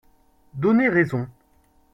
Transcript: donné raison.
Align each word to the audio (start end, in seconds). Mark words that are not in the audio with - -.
donné 0.55 0.89
raison. 0.89 1.29